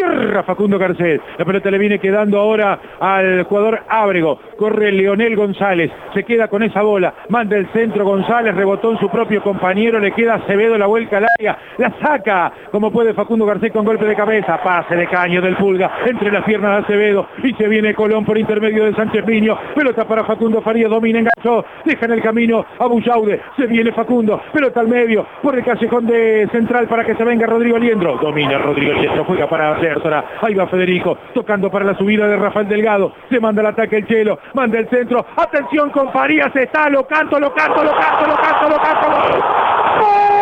[0.00, 1.20] your Cierra Facundo Garcés.
[1.38, 4.38] La pelota le viene quedando ahora al jugador Ábrego.
[4.58, 5.90] Corre Leonel González.
[6.12, 7.14] Se queda con esa bola.
[7.30, 8.54] Manda el centro González.
[8.54, 9.98] Rebotó en su propio compañero.
[9.98, 11.58] Le queda Acevedo la vuelta al área.
[11.78, 14.58] La saca como puede Facundo Garcés con golpe de cabeza.
[14.62, 17.26] Pase de caño del Pulga entre las piernas de Acevedo.
[17.42, 19.58] Y se viene Colón por intermedio de Sánchez Niño.
[19.74, 20.88] Pelota para Facundo Faría.
[20.88, 21.64] Domina, enganchó.
[21.86, 23.40] Deja en el camino a Bullaude.
[23.56, 24.42] Se viene Facundo.
[24.52, 25.26] Pelota al medio.
[25.42, 28.18] Por el callejón de central para que se venga Rodrigo Aliendro.
[28.20, 29.24] Domina Rodrigo Aliendro.
[29.24, 29.80] Juega para
[30.40, 33.12] Ahí va Federico, tocando para la subida de Rafael Delgado.
[33.28, 35.24] Se manda el ataque el Chelo, manda el centro.
[35.36, 39.08] Atención con Farías, está, lo canto, lo canto, lo canto, lo canto, lo canto.
[39.08, 40.39] Lo canto.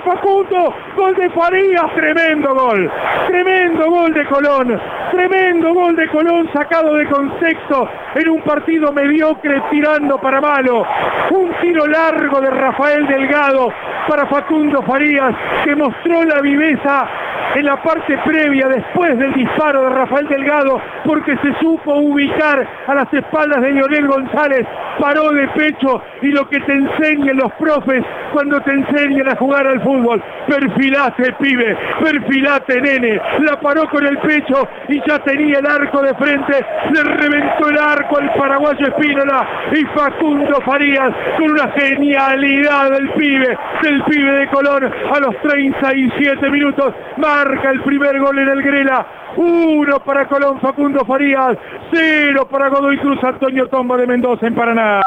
[0.00, 2.90] Facundo, gol de Farías, tremendo gol,
[3.28, 4.80] tremendo gol de Colón,
[5.12, 10.84] tremendo gol de Colón sacado de contexto en un partido mediocre tirando para malo,
[11.30, 13.72] un tiro largo de Rafael Delgado
[14.08, 15.34] para Facundo Farías
[15.64, 17.08] que mostró la viveza
[17.54, 22.94] en la parte previa después del disparo de Rafael Delgado porque se supo ubicar a
[22.94, 24.66] las espaldas de Lionel González,
[24.98, 29.66] paró de pecho y lo que te enseñan los profes cuando te enseñan a jugar
[29.66, 35.66] al fútbol, perfilate pibe, perfilate nene, la paró con el pecho y ya tenía el
[35.66, 41.68] arco de frente, le reventó el arco al paraguayo Espínola y Facundo Farías con una
[41.72, 48.38] genialidad del pibe, del pibe de Colón a los 37 minutos, marca el primer gol
[48.38, 51.56] en el Grela, uno para Colón Facundo Farías,
[51.92, 55.02] cero para Godoy Cruz Antonio Tomba de Mendoza en Paraná.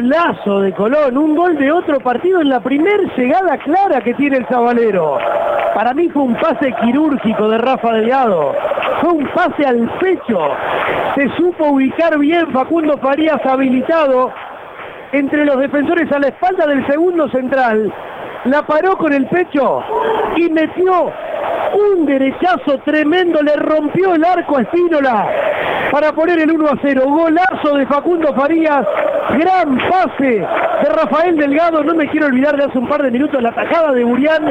[0.00, 4.38] Golazo de Colón, un gol de otro partido en la primer llegada clara que tiene
[4.38, 5.18] el Zabalero.
[5.74, 8.54] Para mí fue un pase quirúrgico de Rafa Delgado.
[9.00, 10.52] Fue un pase al pecho.
[11.14, 14.32] Se supo ubicar bien Facundo Farías habilitado
[15.12, 17.92] entre los defensores a la espalda del segundo central.
[18.44, 19.84] La paró con el pecho
[20.36, 21.12] y metió
[21.74, 25.28] un derechazo tremendo, le rompió el arco a Espínola
[25.90, 27.02] para poner el 1 a 0.
[27.06, 28.86] Golazo de Facundo Farías,
[29.38, 33.42] gran pase de Rafael Delgado, no me quiero olvidar de hace un par de minutos
[33.42, 34.44] la tajada de Burián,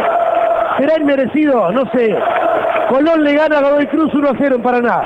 [0.78, 2.16] será inmerecido, no sé.
[2.90, 5.02] Colón le gana a Godoy Cruz 1 a 0 en Paraná.